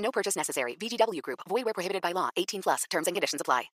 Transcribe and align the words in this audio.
No 0.00 0.10
purchase 0.10 0.36
necessary. 0.36 0.76
VGW 0.76 1.22
Group. 1.22 1.40
Void 1.48 1.64
where 1.64 1.74
prohibited 1.74 2.02
by 2.02 2.12
law. 2.12 2.28
18 2.36 2.62
plus. 2.62 2.84
Terms 2.90 3.06
and 3.06 3.14
conditions 3.14 3.40
apply. 3.40 3.70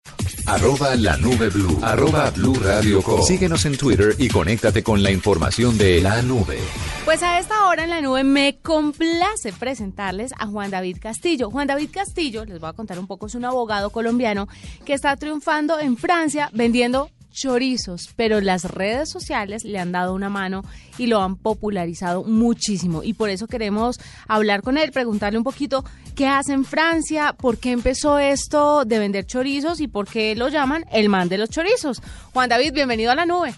Arroba 0.47 0.97
la 0.97 1.17
nube 1.17 1.51
blue. 1.51 1.79
Arroba 1.83 2.31
blue 2.31 2.55
radio 2.55 3.03
com. 3.03 3.23
Síguenos 3.23 3.65
en 3.67 3.77
Twitter 3.77 4.15
y 4.19 4.29
conéctate 4.29 4.83
con 4.83 5.03
la 5.03 5.11
información 5.11 5.77
de 5.77 6.01
la 6.01 6.23
nube. 6.23 6.59
Pues 7.05 7.23
a 7.23 7.39
esta 7.39 7.67
hora 7.67 7.85
en 7.85 7.91
la 7.91 8.01
nube 8.01 8.25
me 8.25 8.59
complace 8.61 9.53
presentarles 9.53 10.33
a 10.39 10.47
Juan 10.47 10.71
David 10.71 10.99
Castillo. 11.01 11.51
Juan 11.51 11.67
David 11.67 11.91
Castillo, 11.93 12.45
les 12.45 12.59
voy 12.61 12.71
a 12.71 12.73
contar 12.73 12.99
un 12.99 13.07
poco, 13.07 13.27
es 13.27 13.35
un 13.35 13.45
abogado 13.45 13.91
colombiano 13.91 14.49
que 14.85 14.95
está 14.95 15.17
triunfando 15.17 15.79
en 15.79 15.97
Francia 15.97 16.51
vendiendo 16.53 17.11
chorizos, 17.31 18.13
pero 18.17 18.41
las 18.41 18.65
redes 18.65 19.11
sociales 19.11 19.65
le 19.65 19.79
han 19.79 19.93
dado 19.93 20.15
una 20.15 20.29
mano 20.29 20.63
y 20.99 21.07
lo 21.07 21.21
han 21.21 21.37
popularizado 21.37 22.25
muchísimo. 22.25 23.03
Y 23.03 23.15
por 23.15 23.31
eso 23.31 23.47
queremos 23.47 23.99
hablar 24.29 24.63
con 24.63 24.79
él, 24.79 24.93
preguntarle 24.93 25.39
un 25.39 25.45
poquito 25.45 25.85
qué 26.15 26.27
hace 26.27 26.53
en 26.53 26.65
Francia, 26.65 27.35
por 27.35 27.59
qué 27.59 27.73
empezó 27.73 28.19
esto 28.19 28.85
de 28.85 28.99
vender 28.99 29.27
chorizos 29.27 29.81
y 29.81 29.89
por 29.89 30.07
qué 30.07 30.35
lo 30.35 30.49
llaman 30.49 30.85
el 30.93 31.09
man 31.09 31.29
de 31.29 31.39
los 31.39 31.51
chorizos. 31.51 32.03
Juan 32.33 32.49
David, 32.49 32.73
bienvenido 32.73 33.13
a 33.13 33.15
la 33.15 33.27
nube. 33.27 33.55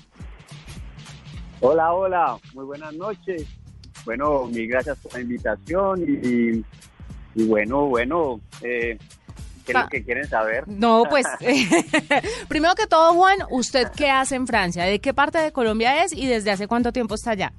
Hola, 1.60 1.92
hola, 1.92 2.36
muy 2.54 2.64
buenas 2.64 2.92
noches. 2.94 3.46
Bueno, 4.04 4.46
mil 4.46 4.68
gracias 4.68 4.98
por 4.98 5.14
la 5.14 5.20
invitación 5.20 6.02
y, 6.02 6.64
y 7.34 7.44
bueno, 7.44 7.86
bueno, 7.86 8.40
eh, 8.62 8.98
¿qué 9.64 9.72
es 9.72 9.78
lo 9.78 9.88
que 9.88 10.04
quieren 10.04 10.28
saber? 10.28 10.64
No, 10.66 11.04
pues, 11.08 11.26
primero 12.48 12.74
que 12.74 12.86
todo, 12.86 13.14
Juan, 13.14 13.38
¿usted 13.50 13.88
qué 13.96 14.10
hace 14.10 14.36
en 14.36 14.46
Francia? 14.46 14.84
¿De 14.84 15.00
qué 15.00 15.14
parte 15.14 15.38
de 15.38 15.52
Colombia 15.52 16.04
es 16.04 16.12
y 16.12 16.26
desde 16.26 16.50
hace 16.50 16.68
cuánto 16.68 16.92
tiempo 16.92 17.14
está 17.14 17.32
allá? 17.32 17.52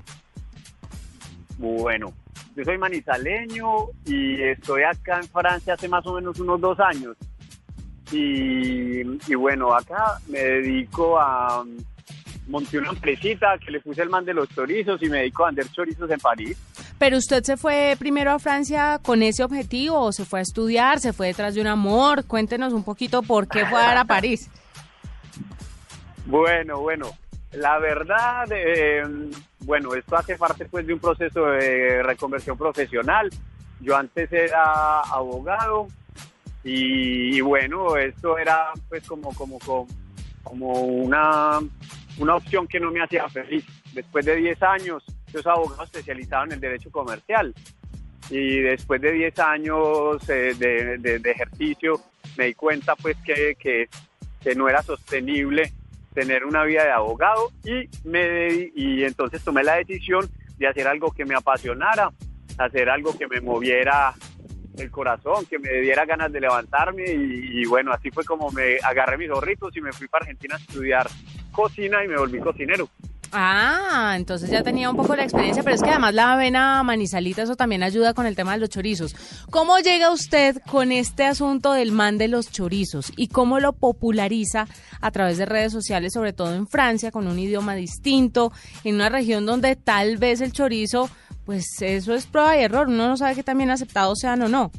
Bueno, 1.58 2.14
yo 2.56 2.64
soy 2.64 2.78
manizaleño 2.78 3.88
y 4.06 4.42
estoy 4.42 4.84
acá 4.84 5.20
en 5.20 5.28
Francia 5.28 5.74
hace 5.74 5.88
más 5.88 6.06
o 6.06 6.14
menos 6.14 6.40
unos 6.40 6.60
dos 6.60 6.80
años. 6.80 7.16
Y, 8.12 9.02
y 9.02 9.36
bueno, 9.36 9.74
acá 9.74 10.20
me 10.28 10.40
dedico 10.40 11.20
a... 11.20 11.64
Monté 12.46 12.78
una 12.78 12.90
empresita 12.90 13.58
que 13.58 13.72
le 13.72 13.80
puse 13.80 14.02
el 14.02 14.10
man 14.10 14.26
de 14.26 14.34
los 14.34 14.50
chorizos 14.50 15.02
y 15.02 15.10
me 15.10 15.20
dedico 15.20 15.44
a 15.44 15.48
vender 15.48 15.70
chorizos 15.72 16.12
en 16.12 16.20
París. 16.20 16.58
Pero 17.00 17.18
usted 17.18 17.44
se 17.44 17.58
fue 17.58 17.96
primero 18.00 18.32
a 18.32 18.40
Francia 18.40 19.00
con 19.04 19.24
ese 19.24 19.44
objetivo 19.44 20.00
o 20.00 20.12
se 20.12 20.26
fue 20.26 20.40
a 20.40 20.42
estudiar, 20.44 21.00
se 21.00 21.14
fue 21.14 21.28
detrás 21.28 21.56
de 21.56 21.62
un 21.62 21.68
amor. 21.68 22.26
Cuéntenos 22.26 22.74
un 22.74 22.84
poquito 22.84 23.24
por 23.24 23.48
qué 23.48 23.66
fue 23.66 23.82
a 23.82 24.06
París. 24.06 24.50
Bueno, 26.26 26.80
bueno, 26.80 27.08
la 27.52 27.78
verdad, 27.80 28.46
eh, 28.52 29.04
bueno, 29.60 29.94
esto 29.94 30.16
hace 30.16 30.38
parte 30.38 30.66
pues 30.66 30.88
de 30.88 30.94
un 30.94 31.00
proceso 31.00 31.46
de 31.48 32.02
reconversión 32.04 32.58
profesional. 32.58 33.30
Yo 33.82 33.98
antes 33.98 34.32
era 34.32 35.02
abogado 35.02 35.88
y, 36.64 37.38
y 37.38 37.42
bueno, 37.42 37.98
esto 37.98 38.38
era 38.38 38.72
pues 38.88 39.06
como 39.06 39.34
como 39.34 39.60
como, 39.60 39.88
como 40.44 40.72
una 40.72 41.60
una 42.18 42.36
opción 42.36 42.68
que 42.68 42.80
no 42.80 42.92
me 42.92 43.04
hacía 43.04 43.28
feliz. 43.30 43.66
Después 43.94 44.26
de 44.26 44.36
10 44.36 44.64
años, 44.64 45.04
yo 45.34 45.42
soy 45.42 45.52
abogado 45.52 45.84
especializado 45.84 46.46
en 46.46 46.52
el 46.54 46.60
derecho 46.60 46.92
comercial 46.92 47.54
y 48.30 48.60
después 48.60 49.02
de 49.02 49.12
10 49.12 49.40
años 49.40 50.30
eh, 50.30 50.54
de, 50.58 50.98
de, 50.98 51.20
de, 51.20 51.32
ejercicio 51.32 52.00
me 52.38 52.46
di 52.46 52.54
cuenta 52.54 52.96
pues 52.96 53.18
que, 53.26 53.56
que, 53.60 53.90
que, 54.42 54.56
no 54.56 54.70
era 54.70 54.82
sostenible 54.82 55.74
tener 56.14 56.46
una 56.46 56.64
vida 56.64 56.84
de 56.84 56.92
abogado 56.92 57.52
y, 57.66 57.90
me, 58.08 58.72
y 58.76 59.04
entonces 59.04 59.44
tomé 59.44 59.64
la 59.64 59.76
decisión 59.76 60.30
de 60.58 60.68
hacer 60.68 60.88
algo 60.88 61.12
que 61.12 61.26
me 61.26 61.36
apasionara, 61.36 62.12
hacer 62.58 62.90
algo 62.90 63.18
que 63.18 63.28
me 63.28 63.42
moviera 63.42 64.14
el 64.78 64.90
corazón, 64.90 65.46
que 65.46 65.60
me 65.60 65.70
diera 65.82 66.06
ganas 66.06 66.32
de 66.32 66.42
levantarme 66.42 67.12
y, 67.12 67.62
y, 67.62 67.66
bueno, 67.66 67.92
así 67.92 68.10
fue 68.12 68.24
como 68.24 68.52
me 68.52 68.78
agarré 68.84 69.18
mis 69.18 69.30
ahorritos 69.30 69.76
y 69.76 69.82
me 69.82 69.92
fui 69.92 70.08
para 70.08 70.24
Argentina 70.24 70.56
a 70.56 70.60
estudiar 70.60 71.08
cocina 71.52 72.04
y 72.04 72.08
me 72.08 72.18
volví 72.18 72.40
cocinero. 72.40 72.90
Ah, 73.36 74.14
entonces 74.16 74.52
ya 74.52 74.62
tenía 74.62 74.92
un 74.92 74.96
poco 74.96 75.16
la 75.16 75.24
experiencia, 75.24 75.64
pero 75.64 75.76
es 75.76 75.82
que 75.82 75.90
además 75.90 76.14
la 76.14 76.34
avena 76.34 76.84
manizalita, 76.84 77.42
eso 77.42 77.56
también 77.56 77.82
ayuda 77.82 78.14
con 78.14 78.28
el 78.28 78.36
tema 78.36 78.54
de 78.54 78.60
los 78.60 78.70
chorizos. 78.70 79.16
¿Cómo 79.50 79.80
llega 79.80 80.12
usted 80.12 80.62
con 80.70 80.92
este 80.92 81.26
asunto 81.26 81.74
del 81.74 81.92
man 81.92 82.20
de 82.20 82.28
los 82.28 82.52
chorizos 82.52 83.12
y 83.18 83.30
cómo 83.30 83.60
lo 83.60 83.74
populariza 83.74 84.68
a 85.02 85.10
través 85.10 85.40
de 85.40 85.48
redes 85.48 85.72
sociales, 85.72 86.14
sobre 86.14 86.32
todo 86.32 86.54
en 86.54 86.68
Francia, 86.68 87.10
con 87.10 87.26
un 87.26 87.40
idioma 87.40 87.74
distinto, 87.74 88.52
en 88.84 88.96
una 88.96 89.10
región 89.10 89.48
donde 89.48 89.76
tal 89.76 90.18
vez 90.18 90.40
el 90.40 90.54
chorizo, 90.54 91.10
pues 91.44 91.66
eso 91.82 92.14
es 92.14 92.28
prueba 92.28 92.56
y 92.56 92.62
error, 92.62 92.88
uno 92.88 93.08
no 93.08 93.18
sabe 93.18 93.34
que 93.34 93.44
también 93.44 93.72
aceptados 93.72 94.20
sean 94.20 94.44
o 94.44 94.48
no? 94.48 94.72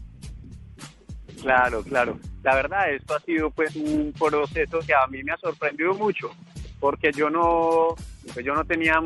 Claro, 1.43 1.82
claro. 1.82 2.20
La 2.44 2.54
verdad, 2.54 2.93
esto 2.93 3.16
ha 3.16 3.20
sido 3.20 3.50
pues 3.50 3.75
un 3.75 4.14
proceso 4.16 4.78
que 4.87 4.94
a 4.94 5.06
mí 5.09 5.25
me 5.25 5.32
ha 5.32 5.38
sorprendido 5.38 5.93
mucho 5.94 6.31
porque 6.78 7.10
yo 7.12 7.31
no 7.31 7.97
pues 8.32 8.44
yo 8.44 8.54
no 8.54 8.64
tenía 8.64 9.00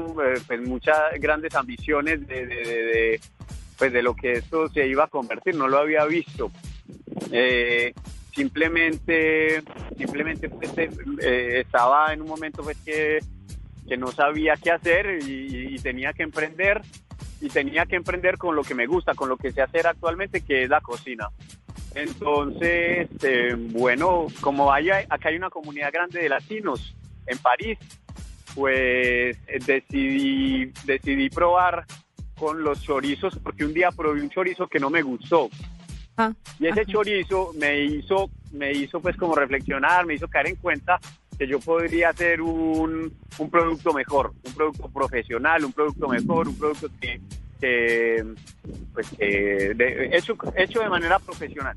pues, 0.46 0.60
muchas 0.62 0.96
grandes 1.18 1.54
ambiciones 1.54 2.26
de, 2.26 2.46
de, 2.46 2.56
de, 2.56 3.20
pues 3.78 3.92
de 3.92 4.02
lo 4.02 4.14
que 4.14 4.32
esto 4.32 4.68
se 4.68 4.86
iba 4.86 5.04
a 5.04 5.08
convertir 5.08 5.54
no 5.54 5.68
lo 5.68 5.78
había 5.78 6.04
visto. 6.04 6.50
Eh, 7.32 7.92
simplemente 8.34 9.62
simplemente 9.96 10.48
pues, 10.48 10.72
eh, 10.78 11.60
estaba 11.64 12.12
en 12.12 12.22
un 12.22 12.28
momento 12.28 12.62
pues 12.62 12.76
que, 12.84 13.18
que 13.88 13.96
no 13.96 14.12
sabía 14.12 14.54
qué 14.62 14.70
hacer 14.70 15.18
y, 15.22 15.74
y, 15.74 15.78
tenía 15.78 16.12
que 16.12 16.22
emprender 16.22 16.82
y 17.40 17.48
tenía 17.48 17.84
que 17.86 17.96
emprender 17.96 18.38
con 18.38 18.54
lo 18.54 18.62
que 18.62 18.74
me 18.74 18.86
gusta 18.86 19.14
con 19.14 19.28
lo 19.28 19.36
que 19.36 19.50
sé 19.50 19.60
hacer 19.60 19.86
actualmente 19.86 20.42
que 20.42 20.64
es 20.64 20.68
la 20.68 20.80
cocina. 20.80 21.28
Entonces 21.94 23.08
eh, 23.22 23.54
bueno 23.56 24.28
como 24.40 24.72
hay 24.72 24.90
acá 24.90 25.30
hay 25.30 25.36
una 25.36 25.50
comunidad 25.50 25.92
grande 25.92 26.20
de 26.20 26.28
latinos 26.28 26.94
en 27.26 27.38
París, 27.38 27.78
pues 28.54 29.36
decidí, 29.66 30.72
decidí 30.84 31.30
probar 31.30 31.84
con 32.38 32.62
los 32.62 32.82
chorizos 32.82 33.38
porque 33.42 33.64
un 33.64 33.74
día 33.74 33.90
probé 33.90 34.22
un 34.22 34.30
chorizo 34.30 34.66
que 34.68 34.78
no 34.78 34.90
me 34.90 35.02
gustó. 35.02 35.48
Ah, 36.16 36.32
y 36.58 36.66
ese 36.66 36.80
ajá. 36.80 36.92
chorizo 36.92 37.52
me 37.54 37.80
hizo, 37.80 38.30
me 38.52 38.72
hizo 38.72 39.00
pues 39.00 39.16
como 39.16 39.34
reflexionar, 39.34 40.06
me 40.06 40.14
hizo 40.14 40.28
caer 40.28 40.48
en 40.48 40.56
cuenta 40.56 40.98
que 41.38 41.46
yo 41.46 41.60
podría 41.60 42.10
hacer 42.10 42.40
un, 42.40 43.12
un 43.38 43.50
producto 43.50 43.92
mejor, 43.92 44.32
un 44.44 44.52
producto 44.52 44.88
profesional, 44.88 45.64
un 45.64 45.72
producto 45.72 46.08
mejor, 46.08 46.48
un 46.48 46.58
producto 46.58 46.88
que, 47.00 47.20
que 47.60 48.24
pues 48.92 49.16
de, 49.18 50.10
hecho 50.12 50.36
hecho 50.56 50.80
de 50.80 50.88
manera 50.88 51.18
profesional. 51.18 51.76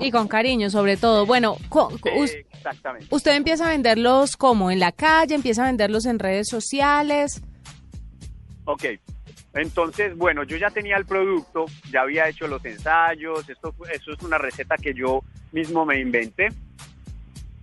Y 0.00 0.10
con 0.10 0.28
cariño 0.28 0.70
sobre 0.70 0.96
todo. 0.96 1.26
Bueno 1.26 1.56
eh, 2.04 2.46
exactamente. 2.52 3.06
usted 3.10 3.34
empieza 3.34 3.66
a 3.66 3.70
venderlos 3.70 4.36
como 4.36 4.70
en 4.70 4.80
la 4.80 4.92
calle 4.92 5.34
empieza 5.34 5.64
a 5.64 5.66
venderlos 5.66 6.06
en 6.06 6.18
redes 6.18 6.48
sociales. 6.48 7.42
Ok 8.64 8.84
entonces 9.54 10.16
bueno 10.16 10.44
yo 10.44 10.56
ya 10.56 10.70
tenía 10.70 10.96
el 10.96 11.06
producto 11.06 11.66
ya 11.90 12.02
había 12.02 12.28
hecho 12.28 12.46
los 12.46 12.64
ensayos 12.64 13.48
esto 13.48 13.74
eso 13.92 14.12
es 14.12 14.22
una 14.22 14.38
receta 14.38 14.76
que 14.76 14.94
yo 14.94 15.22
mismo 15.52 15.84
me 15.84 16.00
inventé. 16.00 16.48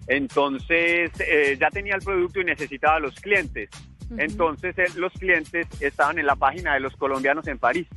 Entonces 0.07 1.11
eh, 1.19 1.57
ya 1.59 1.69
tenía 1.69 1.95
el 1.95 2.01
producto 2.01 2.39
y 2.39 2.45
necesitaba 2.45 2.99
los 2.99 3.15
clientes 3.15 3.69
entonces 4.17 4.77
eh, 4.77 4.85
los 4.95 5.11
clientes 5.13 5.67
estaban 5.81 6.19
en 6.19 6.25
la 6.25 6.35
página 6.35 6.73
de 6.73 6.79
los 6.79 6.95
colombianos 6.95 7.47
en 7.47 7.57
París. 7.57 7.87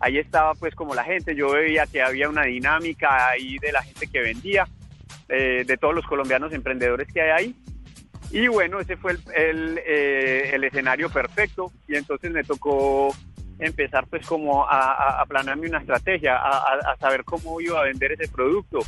Ahí 0.00 0.18
estaba 0.18 0.54
pues 0.54 0.74
como 0.74 0.94
la 0.94 1.04
gente, 1.04 1.34
yo 1.34 1.52
veía 1.52 1.86
que 1.86 2.02
había 2.02 2.28
una 2.28 2.44
dinámica 2.44 3.28
ahí 3.28 3.58
de 3.58 3.72
la 3.72 3.82
gente 3.82 4.06
que 4.08 4.20
vendía, 4.20 4.66
eh, 5.28 5.64
de 5.66 5.76
todos 5.76 5.94
los 5.94 6.06
colombianos 6.06 6.52
emprendedores 6.52 7.08
que 7.12 7.22
hay 7.22 7.30
ahí. 7.30 7.56
Y 8.30 8.48
bueno, 8.48 8.80
ese 8.80 8.96
fue 8.96 9.12
el, 9.36 9.80
eh, 9.86 10.58
escenario 10.62 11.08
perfecto 11.08 11.70
y 11.86 11.94
entonces 11.94 12.32
me 12.32 12.42
tocó 12.42 13.14
empezar 13.60 14.06
pues 14.08 14.26
como 14.26 14.66
a, 14.68 15.24
planearme 15.28 15.68
una 15.68 15.78
estrategia, 15.78 16.36
a, 16.36 16.96
saber 16.98 17.22
cómo 17.22 17.60
iba 17.60 17.80
a 17.80 17.84
vender 17.84 18.12
ese 18.12 18.28
producto. 18.28 18.80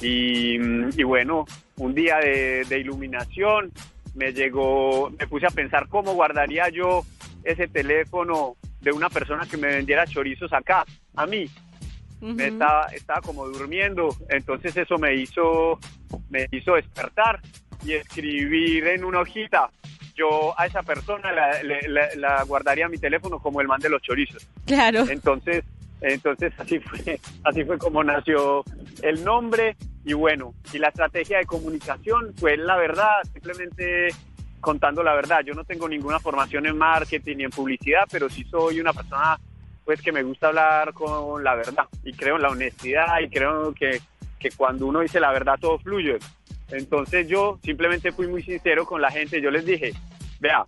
Y, 0.00 0.58
bueno, 1.04 1.46
un 1.76 1.94
día 1.94 2.18
de 2.18 2.78
iluminación, 2.78 3.72
me 4.14 4.32
llegó, 4.32 5.10
me 5.18 5.26
puse 5.26 5.46
a 5.46 5.50
pensar 5.50 5.88
cómo 5.88 6.14
guardaría 6.14 6.68
yo 6.68 7.02
ese 7.42 7.68
teléfono 7.68 8.56
de 8.80 8.92
una 8.92 9.08
persona 9.10 9.46
que 9.46 9.56
me 9.56 9.68
vendiera 9.68 10.06
chorizos 10.06 10.52
acá, 10.52 10.84
a 11.16 11.26
mí. 11.26 11.46
me 12.20 12.46
estaba, 12.46 12.86
estaba 12.86 13.20
como 13.20 13.46
durmiendo, 13.48 14.08
entonces 14.30 14.74
eso 14.76 14.96
me 14.98 15.14
hizo, 15.14 15.78
me 16.30 16.46
hizo 16.52 16.74
despertar 16.74 17.40
y 17.84 17.92
escribir 17.92 18.86
en 18.86 19.04
una 19.04 19.20
hojita. 19.20 19.70
Yo 20.14 20.58
a 20.58 20.64
esa 20.66 20.82
persona 20.82 21.32
la, 21.32 21.62
le- 21.62 22.16
la 22.16 22.42
guardaría 22.44 22.88
mi 22.88 22.98
teléfono 22.98 23.38
como 23.40 23.60
el 23.60 23.66
man 23.68 23.80
de 23.80 23.90
los 23.90 24.00
chorizos. 24.00 24.48
Claro. 24.64 25.04
Entonces, 25.08 25.64
entonces 26.00 26.52
así 26.56 26.78
fue, 26.78 27.18
así 27.44 27.64
fue 27.64 27.76
como 27.78 28.02
nació 28.04 28.64
el 29.02 29.22
nombre 29.24 29.76
y 30.04 30.12
bueno, 30.12 30.54
y 30.72 30.78
la 30.78 30.88
estrategia 30.88 31.38
de 31.38 31.46
comunicación 31.46 32.34
fue 32.36 32.56
la 32.56 32.76
verdad, 32.76 33.22
simplemente 33.32 34.08
contando 34.60 35.02
la 35.02 35.14
verdad. 35.14 35.40
Yo 35.44 35.54
no 35.54 35.64
tengo 35.64 35.88
ninguna 35.88 36.20
formación 36.20 36.66
en 36.66 36.76
marketing 36.76 37.36
ni 37.36 37.44
en 37.44 37.50
publicidad, 37.50 38.04
pero 38.10 38.28
sí 38.28 38.44
soy 38.44 38.80
una 38.80 38.92
persona 38.92 39.38
pues 39.84 40.00
que 40.00 40.12
me 40.12 40.22
gusta 40.22 40.48
hablar 40.48 40.94
con 40.94 41.44
la 41.44 41.54
verdad 41.54 41.84
y 42.02 42.14
creo 42.14 42.36
en 42.36 42.42
la 42.42 42.48
honestidad 42.48 43.20
y 43.20 43.28
creo 43.28 43.74
que, 43.74 44.00
que 44.38 44.50
cuando 44.50 44.86
uno 44.86 45.00
dice 45.00 45.20
la 45.20 45.32
verdad 45.32 45.58
todo 45.60 45.78
fluye. 45.78 46.18
Entonces 46.70 47.28
yo 47.28 47.58
simplemente 47.62 48.12
fui 48.12 48.26
muy 48.26 48.42
sincero 48.42 48.86
con 48.86 49.02
la 49.02 49.10
gente, 49.10 49.40
yo 49.42 49.50
les 49.50 49.66
dije, 49.66 49.92
vea, 50.40 50.64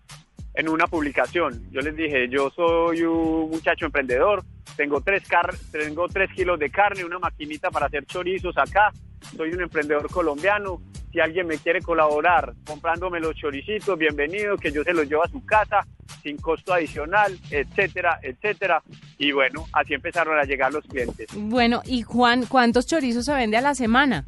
en 0.57 0.69
una 0.69 0.87
publicación. 0.87 1.71
Yo 1.71 1.81
les 1.81 1.95
dije, 1.95 2.29
yo 2.29 2.51
soy 2.51 3.03
un 3.03 3.51
muchacho 3.51 3.87
emprendedor, 3.87 4.43
tengo 4.77 5.01
tres, 5.01 5.27
car 5.29 5.55
tengo 5.71 6.09
tres 6.09 6.31
kilos 6.33 6.59
de 6.59 6.71
carne, 6.71 7.05
una 7.05 7.19
maquinita 7.19 7.71
para 7.71 7.87
hacer 7.87 8.05
chorizos 8.07 8.57
acá, 8.59 8.93
soy 9.35 9.53
un 9.53 9.63
emprendedor 9.63 10.11
colombiano. 10.11 10.81
Si 11.13 11.21
alguien 11.21 11.47
me 11.47 11.57
quiere 11.57 11.81
colaborar 11.81 12.53
comprándome 12.67 13.21
los 13.21 13.35
choricitos, 13.35 13.99
bienvenido, 13.99 14.57
que 14.57 14.71
yo 14.71 14.85
se 14.85 14.93
los 14.93 15.09
llevo 15.09 15.25
a 15.25 15.29
su 15.29 15.45
casa 15.45 15.87
sin 16.23 16.37
costo 16.37 16.75
adicional, 16.75 17.39
etcétera, 17.51 18.19
etcétera. 18.23 18.83
Y 19.17 19.33
bueno, 19.33 19.67
así 19.73 19.95
empezaron 19.95 20.39
a 20.39 20.45
llegar 20.45 20.73
los 20.73 20.85
clientes. 20.85 21.29
Bueno, 21.35 21.83
y 21.85 22.03
Juan, 22.03 22.45
¿cuántos 22.47 22.87
chorizos 22.87 23.25
se 23.25 23.33
vende 23.33 23.57
a 23.57 23.61
la 23.61 23.75
semana? 23.75 24.25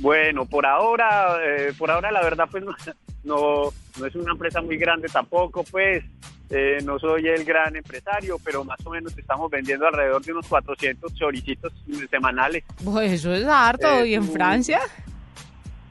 Bueno, 0.00 0.46
por 0.46 0.66
ahora, 0.66 1.38
eh, 1.42 1.72
por 1.76 1.90
ahora 1.90 2.12
la 2.12 2.22
verdad 2.22 2.46
pues 2.50 2.62
no, 2.64 2.74
no, 3.24 3.72
no 3.98 4.06
es 4.06 4.14
una 4.14 4.32
empresa 4.32 4.60
muy 4.60 4.76
grande 4.76 5.08
tampoco, 5.08 5.64
pues 5.64 6.04
eh, 6.50 6.78
no 6.84 6.98
soy 6.98 7.26
el 7.28 7.44
gran 7.44 7.76
empresario, 7.76 8.38
pero 8.44 8.64
más 8.64 8.78
o 8.86 8.90
menos 8.90 9.16
estamos 9.18 9.50
vendiendo 9.50 9.86
alrededor 9.86 10.22
de 10.24 10.32
unos 10.32 10.46
400 10.48 11.14
choricitos 11.14 11.72
semanales. 12.10 12.64
Pues 12.84 13.12
eso 13.12 13.34
es 13.34 13.44
harto. 13.44 13.86
Eh, 14.00 14.08
¿Y 14.08 14.14
en 14.14 14.26
tú- 14.26 14.32
Francia? 14.32 14.80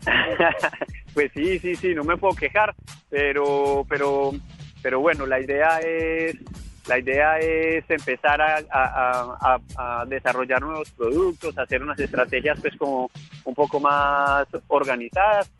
pues 1.14 1.32
sí, 1.34 1.60
sí, 1.60 1.76
sí, 1.76 1.94
no 1.96 2.04
me 2.04 2.18
puedo 2.18 2.36
quejar, 2.36 2.74
pero, 3.10 3.86
pero, 3.90 4.32
pero 4.82 5.00
bueno, 5.00 5.26
la 5.26 5.40
idea 5.40 5.80
es, 5.80 6.36
la 6.88 7.00
idea 7.00 7.38
es 7.40 7.84
empezar 7.90 8.42
a, 8.42 8.58
a- 8.72 9.38
a- 9.78 10.02
a 10.02 10.06
desarrollar 10.06 10.62
nuevos 10.62 10.90
productos, 10.92 11.58
hacer 11.58 11.84
unas 11.84 12.00
estrategias 12.00 12.60
pues 12.62 12.76
como 12.78 13.10
un 13.44 13.54
poco 13.56 13.80
más 13.80 14.48
organizadas 14.68 15.52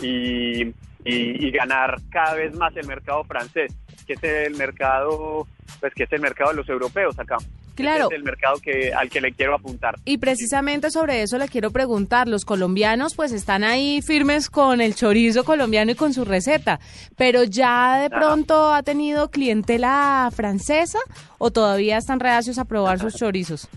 y, 0.00 0.62
y- 0.62 0.72
y 1.04 1.50
ganar 1.50 1.98
cada 2.10 2.34
vez 2.34 2.54
más 2.54 2.76
el 2.76 2.86
mercado 2.86 3.24
francés, 3.24 3.72
que 4.06 4.14
es 4.14 4.22
el 4.22 4.54
mercado, 4.54 5.46
pues 5.80 5.92
que 5.94 6.04
es 6.04 6.12
el 6.12 6.20
mercado 6.20 6.50
de 6.50 6.56
los 6.56 6.68
europeos 6.68 7.18
acá. 7.18 7.36
Claro. 7.74 8.08
Es 8.10 8.16
el 8.16 8.22
mercado 8.22 8.56
que, 8.58 8.94
al 8.94 9.10
que 9.10 9.20
le 9.20 9.32
quiero 9.32 9.54
apuntar. 9.54 9.96
Y 10.06 10.16
precisamente 10.16 10.90
sobre 10.90 11.22
eso 11.22 11.36
le 11.36 11.48
quiero 11.48 11.70
preguntar. 11.70 12.26
Los 12.26 12.46
colombianos 12.46 13.14
pues 13.14 13.32
están 13.32 13.64
ahí 13.64 14.00
firmes 14.00 14.48
con 14.48 14.80
el 14.80 14.94
chorizo 14.94 15.44
colombiano 15.44 15.92
y 15.92 15.94
con 15.94 16.14
su 16.14 16.24
receta, 16.24 16.80
pero 17.16 17.44
ya 17.44 17.98
de 18.00 18.08
pronto 18.08 18.72
ha 18.72 18.82
tenido 18.82 19.30
clientela 19.30 20.30
francesa 20.34 20.98
o 21.36 21.50
todavía 21.50 21.98
están 21.98 22.18
reacios 22.18 22.58
a 22.58 22.64
probar 22.64 22.98
sus 22.98 23.14
chorizos. 23.14 23.68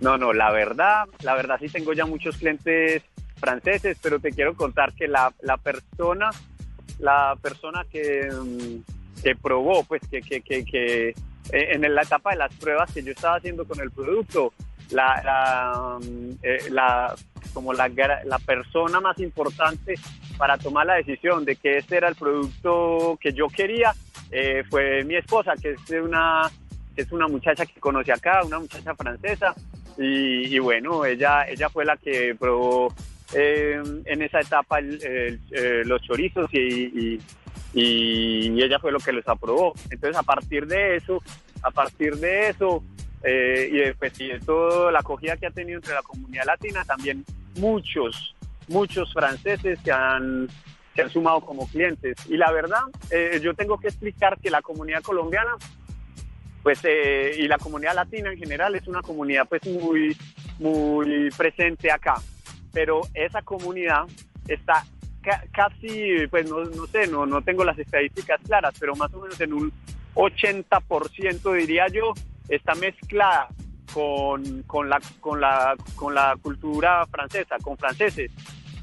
No, 0.00 0.16
no, 0.16 0.32
la 0.32 0.50
verdad, 0.50 1.04
la 1.22 1.34
verdad 1.34 1.56
sí 1.60 1.68
tengo 1.68 1.92
ya 1.92 2.06
muchos 2.06 2.36
clientes 2.36 3.02
franceses, 3.36 3.98
pero 4.02 4.18
te 4.18 4.30
quiero 4.32 4.54
contar 4.54 4.92
que 4.94 5.06
la, 5.06 5.32
la 5.42 5.56
persona, 5.56 6.30
la 6.98 7.36
persona 7.40 7.84
que, 7.90 8.28
mm, 8.30 9.22
que 9.22 9.34
probó, 9.36 9.84
pues 9.84 10.02
que, 10.10 10.20
que, 10.20 10.40
que, 10.42 11.08
eh, 11.08 11.14
en 11.52 11.94
la 11.94 12.02
etapa 12.02 12.30
de 12.30 12.36
las 12.36 12.54
pruebas 12.54 12.92
que 12.92 13.02
yo 13.02 13.12
estaba 13.12 13.36
haciendo 13.36 13.64
con 13.66 13.80
el 13.80 13.90
producto, 13.90 14.52
la, 14.90 15.22
la, 15.24 15.98
mm, 16.00 16.30
eh, 16.42 16.58
la- 16.70 17.14
como 17.52 17.72
la, 17.72 17.88
la 18.24 18.38
persona 18.40 19.00
más 19.00 19.18
importante 19.20 19.94
para 20.36 20.58
tomar 20.58 20.86
la 20.86 20.94
decisión 20.94 21.44
de 21.44 21.54
que 21.56 21.78
este 21.78 21.96
era 21.98 22.08
el 22.08 22.16
producto 22.16 23.16
que 23.20 23.32
yo 23.32 23.46
quería 23.48 23.94
eh, 24.32 24.64
fue 24.68 25.04
mi 25.04 25.14
esposa, 25.14 25.52
que 25.60 25.72
es 25.72 25.90
una 25.90 26.50
que 26.96 27.02
es 27.02 27.12
una 27.12 27.26
muchacha 27.28 27.66
que 27.66 27.78
conoce 27.80 28.12
acá, 28.12 28.42
una 28.44 28.58
muchacha 28.60 28.94
francesa, 28.94 29.52
y, 29.98 30.54
y 30.54 30.58
bueno, 30.60 31.04
ella, 31.04 31.42
ella 31.48 31.68
fue 31.68 31.84
la 31.84 31.96
que 31.96 32.36
probó 32.38 32.92
eh, 33.34 33.82
en 34.04 34.22
esa 34.22 34.40
etapa 34.40 34.78
el- 34.78 34.98
eh, 35.02 35.82
los 35.84 36.00
chorizos 36.02 36.48
y, 36.52 37.18
y- 37.74 38.62
ella 38.62 38.78
fue 38.78 38.92
lo 38.92 38.98
que 39.00 39.12
los 39.12 39.26
aprobó. 39.28 39.74
Entonces, 39.90 40.16
a 40.16 40.22
partir 40.22 40.66
de 40.66 40.96
eso, 40.96 41.20
a 41.62 41.70
partir 41.70 42.16
de 42.16 42.50
eso, 42.50 42.84
eh, 43.22 43.68
y 43.72 43.76
después 43.78 44.18
y 44.20 44.28
de 44.28 44.40
toda 44.40 44.92
la 44.92 45.00
acogida 45.00 45.36
que 45.36 45.46
ha 45.46 45.50
tenido 45.50 45.78
entre 45.78 45.94
la 45.94 46.02
comunidad 46.02 46.44
latina, 46.46 46.84
también 46.84 47.24
muchos, 47.56 48.34
muchos 48.68 49.12
franceses 49.12 49.78
se 49.84 49.90
han, 49.90 50.48
se 50.94 51.02
han 51.02 51.10
sumado 51.10 51.40
como 51.40 51.66
clientes. 51.68 52.16
Y 52.28 52.36
la 52.36 52.52
verdad, 52.52 52.82
eh, 53.10 53.40
yo 53.42 53.54
tengo 53.54 53.78
que 53.78 53.88
explicar 53.88 54.38
que 54.40 54.50
la 54.50 54.62
comunidad 54.62 55.02
colombiana 55.02 55.56
pues 56.62 56.78
eh, 56.84 57.34
y 57.38 57.46
la 57.46 57.58
comunidad 57.58 57.94
latina 57.94 58.32
en 58.32 58.38
general 58.38 58.74
es 58.74 58.86
una 58.88 59.02
comunidad 59.02 59.46
pues 59.46 59.66
muy 59.66 60.16
muy 60.58 61.28
presente 61.36 61.90
acá 61.90 62.14
pero 62.74 63.00
esa 63.14 63.40
comunidad 63.42 64.02
está 64.48 64.84
ca- 65.22 65.44
casi 65.52 66.26
pues 66.30 66.50
no, 66.50 66.64
no 66.64 66.86
sé 66.88 67.06
no 67.06 67.24
no 67.24 67.40
tengo 67.42 67.64
las 67.64 67.78
estadísticas 67.78 68.40
claras 68.46 68.74
pero 68.78 68.94
más 68.96 69.14
o 69.14 69.20
menos 69.22 69.40
en 69.40 69.52
un 69.54 69.72
80% 70.14 71.52
diría 71.56 71.86
yo 71.88 72.12
está 72.48 72.74
mezclada 72.74 73.48
con, 73.92 74.62
con 74.64 74.88
la 74.88 75.00
con 75.20 75.40
la 75.40 75.74
con 75.94 76.14
la 76.14 76.36
cultura 76.42 77.06
francesa 77.06 77.56
con 77.62 77.76
franceses 77.78 78.30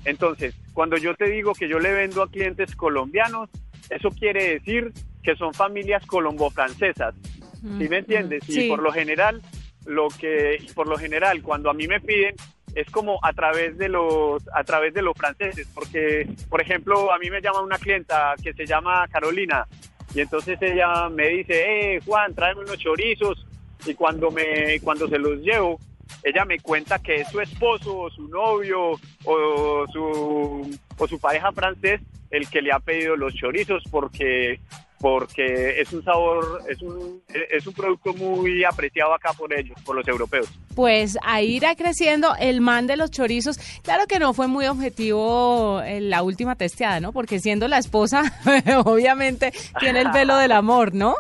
entonces 0.06 0.56
cuando 0.74 0.98
yo 0.98 1.14
te 1.16 1.26
digo 1.30 1.54
que 1.54 1.68
yo 1.68 1.80
le 1.80 1.92
vendo 1.92 2.24
a 2.24 2.30
clientes 2.30 2.76
colombianos 2.76 3.50
eso 3.90 4.10
quiere 4.10 4.54
decir 4.60 4.92
que 5.24 5.36
son 5.36 5.54
familias 5.54 6.06
colombo-francesas 6.06 7.14
¿Sí 7.62 7.88
me 7.90 7.98
entiendes? 8.00 8.50
Y 8.50 8.54
Sí. 8.54 8.68
por 8.70 8.82
lo 8.82 8.92
general, 8.92 9.40
lo 9.86 10.08
que, 10.08 10.66
por 10.74 10.88
lo 10.88 10.98
general, 10.98 11.44
cuando 11.44 11.70
a 11.70 11.76
mí 11.76 11.88
me 11.88 12.00
piden, 12.02 12.34
es 12.76 12.90
como 12.90 13.20
a 13.24 13.34
través 13.34 13.78
de 13.78 13.90
los, 13.90 14.44
a 14.54 14.64
través 14.64 14.94
de 14.94 15.02
los 15.02 15.16
franceses, 15.18 15.68
porque, 15.74 16.28
por 16.50 16.62
ejemplo, 16.62 17.12
a 17.12 17.18
mí 17.20 17.30
me 17.30 17.42
llama 17.42 17.62
una 17.62 17.78
clienta 17.78 18.36
que 18.42 18.54
se 18.54 18.66
llama 18.66 19.08
Carolina, 19.10 19.68
y 20.14 20.22
entonces 20.22 20.62
ella 20.62 21.10
me 21.10 21.30
dice, 21.30 21.96
eh, 21.96 22.02
Juan, 22.06 22.34
tráeme 22.34 22.62
unos 22.62 22.78
chorizos, 22.78 23.46
y 23.86 23.94
cuando 23.94 24.32
me, 24.32 24.80
cuando 24.82 25.08
se 25.08 25.18
los 25.18 25.40
llevo, 25.40 25.80
ella 26.24 26.46
me 26.46 26.60
cuenta 26.60 27.00
que 27.00 27.22
es 27.22 27.30
su 27.30 27.40
esposo, 27.40 27.98
o 27.98 28.10
su 28.10 28.28
novio, 28.28 28.92
o 29.26 29.86
su, 29.92 30.78
o 30.98 31.08
su 31.08 31.20
pareja 31.20 31.52
francés, 31.52 32.02
el 32.30 32.50
que 32.50 32.62
le 32.62 32.72
ha 32.72 32.80
pedido 32.80 33.16
los 33.16 33.34
chorizos, 33.34 33.84
porque 33.90 34.60
porque 35.02 35.82
es 35.82 35.92
un 35.94 36.04
sabor, 36.04 36.62
es 36.70 36.82
un, 36.82 37.22
es 37.50 37.66
un 37.68 37.74
producto 37.74 38.14
muy 38.14 38.64
apreciado 38.64 39.14
acá 39.14 39.34
por 39.34 39.52
ellos, 39.54 39.76
por 39.84 39.96
los 39.96 40.08
europeos. 40.08 40.48
Pues 40.76 41.18
ahí 41.24 41.56
irá 41.56 41.76
creciendo 41.76 42.36
el 42.40 42.62
man 42.62 42.86
de 42.88 42.96
los 42.98 43.10
chorizos. 43.12 43.58
Claro 43.82 44.06
que 44.08 44.20
no 44.20 44.34
fue 44.34 44.48
muy 44.48 44.68
objetivo 44.68 45.82
en 45.84 46.10
la 46.12 46.22
última 46.24 46.56
testeada, 46.56 47.00
¿no? 47.00 47.12
Porque 47.12 47.40
siendo 47.40 47.68
la 47.68 47.80
esposa, 47.80 48.22
obviamente 48.86 49.52
tiene 49.80 50.02
el 50.02 50.12
velo 50.12 50.38
del 50.38 50.52
amor, 50.52 50.94
¿no? 50.94 51.16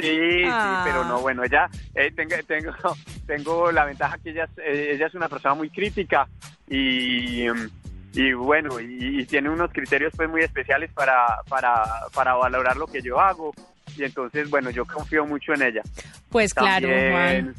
sí, 0.00 0.42
Ah. 0.46 0.82
sí, 0.84 0.90
pero 0.90 1.04
no, 1.04 1.20
bueno, 1.20 1.44
ella, 1.44 1.68
eh, 1.94 2.10
tengo, 2.14 2.34
tengo, 2.46 2.72
tengo 3.26 3.72
la 3.72 3.84
ventaja 3.84 4.18
que 4.18 4.30
ella, 4.30 4.44
es- 4.44 4.58
eh, 4.58 4.92
ella 4.94 5.06
es 5.06 5.14
una 5.14 5.28
persona 5.28 5.54
muy 5.54 5.70
crítica 5.70 6.28
y, 6.68 7.46
mm, 7.48 7.70
y 8.14 8.32
bueno, 8.32 8.80
y, 8.80 9.20
y 9.20 9.26
tiene 9.26 9.50
unos 9.50 9.72
criterios 9.72 10.12
pues 10.16 10.28
muy 10.28 10.42
especiales 10.42 10.90
para, 10.92 11.26
para, 11.48 11.84
para 12.14 12.34
valorar 12.34 12.76
lo 12.76 12.86
que 12.86 13.02
yo 13.02 13.20
hago 13.20 13.52
y 13.96 14.04
entonces, 14.04 14.50
bueno, 14.50 14.70
yo 14.70 14.84
confío 14.84 15.26
mucho 15.26 15.54
en 15.54 15.62
ella. 15.62 15.82
Pues 16.30 16.52
claro, 16.54 16.88
Juan. 16.88 17.54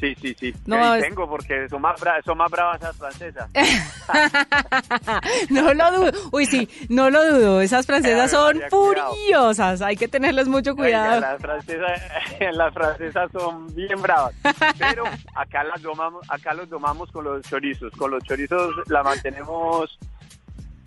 Sí, 0.00 0.14
sí, 0.20 0.34
sí. 0.38 0.54
No, 0.66 0.94
es- 0.94 1.02
tengo 1.02 1.28
porque 1.28 1.68
son 1.68 1.82
más, 1.82 2.00
bra- 2.00 2.22
son 2.24 2.38
más 2.38 2.50
bravas 2.50 2.80
las 2.80 2.96
francesas. 2.96 3.50
no 5.50 5.74
lo 5.74 5.92
dudo. 5.92 6.12
Uy, 6.32 6.46
sí, 6.46 6.68
no 6.88 7.10
lo 7.10 7.24
dudo. 7.32 7.60
Esas 7.60 7.86
francesas 7.86 8.30
son 8.30 8.60
furiosas. 8.70 9.82
Hay 9.82 9.96
que 9.96 10.08
tenerles 10.08 10.48
mucho 10.48 10.70
Oiga, 10.72 10.82
cuidado. 10.82 11.20
las 11.20 11.40
francesas, 11.40 12.02
las 12.52 12.74
francesas 12.74 13.30
son 13.32 13.74
bien 13.74 14.00
bravas, 14.00 14.34
pero 14.78 15.04
acá 15.34 15.64
las 15.64 15.82
domamos, 15.82 16.24
acá 16.30 16.54
los 16.54 16.68
domamos 16.68 17.10
con 17.10 17.24
los 17.24 17.42
chorizos. 17.42 17.92
Con 17.92 18.10
los 18.12 18.22
chorizos 18.24 18.72
la 18.86 19.02
mantenemos, 19.02 19.98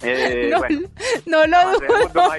eh, 0.03 0.49
No, 0.51 0.57
bueno, 0.59 0.81
no 1.25 1.45
lo 1.47 1.79
dudo. 1.79 2.31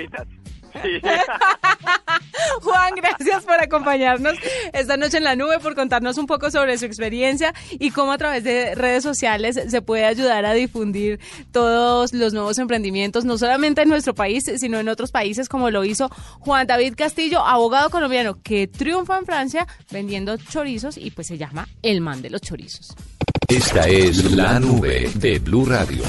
Juan, 2.63 2.95
gracias 2.97 3.45
por 3.45 3.61
acompañarnos 3.61 4.35
esta 4.73 4.97
noche 4.97 5.19
en 5.19 5.25
la 5.25 5.37
nube, 5.37 5.59
por 5.59 5.75
contarnos 5.75 6.19
un 6.19 6.27
poco 6.27 6.51
sobre 6.51 6.79
su 6.79 6.87
experiencia 6.87 7.55
y 7.71 7.91
cómo 7.91 8.13
a 8.13 8.19
través 8.19 8.45
de 8.45 8.75
redes 8.75 9.03
sociales 9.03 9.61
se 9.69 9.83
puede 9.83 10.05
ayudar 10.05 10.45
a 10.45 10.55
difundir 10.55 11.21
todos 11.51 12.13
los 12.13 12.33
nuevos 12.33 12.59
emprendimientos, 12.59 13.25
no 13.25 13.39
solamente 13.39 13.83
en 13.83 13.89
nuestro 13.89 14.15
país, 14.15 14.45
sino 14.57 14.79
en 14.79 14.89
otros 14.89 15.11
países, 15.11 15.49
como 15.49 15.71
lo 15.71 15.85
hizo 15.85 16.09
Juan 16.41 16.67
David 16.67 16.95
Castillo, 16.97 17.41
abogado 17.45 17.91
colombiano 17.91 18.39
que 18.43 18.67
triunfa 18.67 19.19
en 19.19 19.27
Francia 19.27 19.67
vendiendo 19.91 20.37
chorizos 20.37 20.97
y 20.97 21.11
pues 21.11 21.27
se 21.27 21.39
llama 21.39 21.69
El 21.83 22.01
Man 22.01 22.23
de 22.23 22.31
los 22.31 22.41
Chorizos. 22.41 22.95
Esta 23.49 23.87
es 23.87 24.33
la 24.33 24.59
nube 24.59 25.11
de 25.15 25.39
Blue 25.39 25.67
Radio. 25.67 26.03